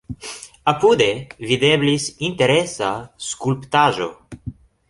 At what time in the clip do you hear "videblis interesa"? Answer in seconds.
1.51-2.91